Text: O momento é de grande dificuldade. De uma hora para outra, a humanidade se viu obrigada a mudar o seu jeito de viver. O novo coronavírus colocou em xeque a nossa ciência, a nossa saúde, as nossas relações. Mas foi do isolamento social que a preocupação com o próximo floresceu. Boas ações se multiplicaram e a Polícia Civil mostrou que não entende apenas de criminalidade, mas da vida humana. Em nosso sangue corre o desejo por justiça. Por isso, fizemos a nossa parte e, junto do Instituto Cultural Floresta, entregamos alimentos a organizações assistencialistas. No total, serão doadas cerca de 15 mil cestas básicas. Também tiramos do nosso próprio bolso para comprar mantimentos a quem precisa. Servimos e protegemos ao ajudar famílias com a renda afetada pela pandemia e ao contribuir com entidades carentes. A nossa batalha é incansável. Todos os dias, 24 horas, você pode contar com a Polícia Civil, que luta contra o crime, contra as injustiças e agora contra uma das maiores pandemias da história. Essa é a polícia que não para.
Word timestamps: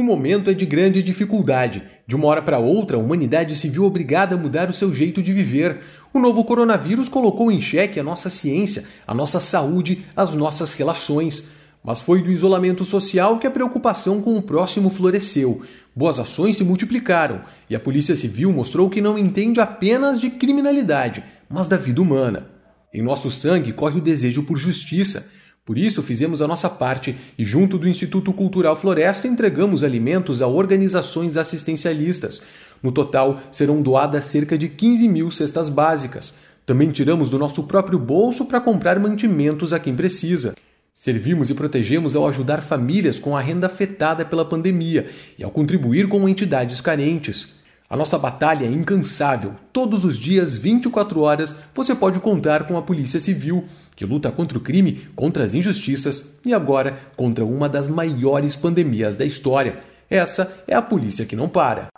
O 0.00 0.02
momento 0.02 0.48
é 0.48 0.54
de 0.54 0.64
grande 0.64 1.02
dificuldade. 1.02 1.82
De 2.06 2.16
uma 2.16 2.26
hora 2.26 2.40
para 2.40 2.58
outra, 2.58 2.96
a 2.96 3.00
humanidade 3.00 3.54
se 3.54 3.68
viu 3.68 3.84
obrigada 3.84 4.34
a 4.34 4.38
mudar 4.38 4.70
o 4.70 4.72
seu 4.72 4.94
jeito 4.94 5.22
de 5.22 5.30
viver. 5.30 5.80
O 6.10 6.18
novo 6.18 6.42
coronavírus 6.42 7.06
colocou 7.06 7.52
em 7.52 7.60
xeque 7.60 8.00
a 8.00 8.02
nossa 8.02 8.30
ciência, 8.30 8.86
a 9.06 9.12
nossa 9.12 9.38
saúde, 9.40 10.06
as 10.16 10.32
nossas 10.32 10.72
relações. 10.72 11.50
Mas 11.84 12.00
foi 12.00 12.22
do 12.22 12.30
isolamento 12.30 12.82
social 12.82 13.38
que 13.38 13.46
a 13.46 13.50
preocupação 13.50 14.22
com 14.22 14.38
o 14.38 14.42
próximo 14.42 14.88
floresceu. 14.88 15.60
Boas 15.94 16.18
ações 16.18 16.56
se 16.56 16.64
multiplicaram 16.64 17.42
e 17.68 17.76
a 17.76 17.80
Polícia 17.80 18.16
Civil 18.16 18.50
mostrou 18.54 18.88
que 18.88 19.02
não 19.02 19.18
entende 19.18 19.60
apenas 19.60 20.18
de 20.18 20.30
criminalidade, 20.30 21.22
mas 21.46 21.66
da 21.66 21.76
vida 21.76 22.00
humana. 22.00 22.48
Em 22.92 23.02
nosso 23.02 23.30
sangue 23.30 23.74
corre 23.74 23.98
o 23.98 24.02
desejo 24.02 24.44
por 24.44 24.56
justiça. 24.56 25.30
Por 25.70 25.78
isso, 25.78 26.02
fizemos 26.02 26.42
a 26.42 26.48
nossa 26.48 26.68
parte 26.68 27.14
e, 27.38 27.44
junto 27.44 27.78
do 27.78 27.88
Instituto 27.88 28.32
Cultural 28.32 28.74
Floresta, 28.74 29.28
entregamos 29.28 29.84
alimentos 29.84 30.42
a 30.42 30.48
organizações 30.48 31.36
assistencialistas. 31.36 32.42
No 32.82 32.90
total, 32.90 33.40
serão 33.52 33.80
doadas 33.80 34.24
cerca 34.24 34.58
de 34.58 34.68
15 34.68 35.06
mil 35.06 35.30
cestas 35.30 35.68
básicas. 35.68 36.38
Também 36.66 36.90
tiramos 36.90 37.28
do 37.28 37.38
nosso 37.38 37.68
próprio 37.68 38.00
bolso 38.00 38.46
para 38.46 38.60
comprar 38.60 38.98
mantimentos 38.98 39.72
a 39.72 39.78
quem 39.78 39.94
precisa. 39.94 40.56
Servimos 40.92 41.50
e 41.50 41.54
protegemos 41.54 42.16
ao 42.16 42.26
ajudar 42.26 42.62
famílias 42.62 43.20
com 43.20 43.36
a 43.36 43.40
renda 43.40 43.68
afetada 43.68 44.24
pela 44.24 44.44
pandemia 44.44 45.08
e 45.38 45.44
ao 45.44 45.52
contribuir 45.52 46.08
com 46.08 46.28
entidades 46.28 46.80
carentes. 46.80 47.59
A 47.90 47.96
nossa 47.96 48.16
batalha 48.16 48.64
é 48.64 48.70
incansável. 48.70 49.56
Todos 49.72 50.04
os 50.04 50.16
dias, 50.16 50.56
24 50.56 51.22
horas, 51.22 51.56
você 51.74 51.92
pode 51.92 52.20
contar 52.20 52.62
com 52.62 52.78
a 52.78 52.82
Polícia 52.82 53.18
Civil, 53.18 53.64
que 53.96 54.06
luta 54.06 54.30
contra 54.30 54.56
o 54.56 54.60
crime, 54.60 55.08
contra 55.16 55.42
as 55.42 55.54
injustiças 55.54 56.38
e 56.46 56.54
agora 56.54 57.00
contra 57.16 57.44
uma 57.44 57.68
das 57.68 57.88
maiores 57.88 58.54
pandemias 58.54 59.16
da 59.16 59.24
história. 59.24 59.80
Essa 60.08 60.62
é 60.68 60.76
a 60.76 60.80
polícia 60.80 61.26
que 61.26 61.34
não 61.34 61.48
para. 61.48 61.88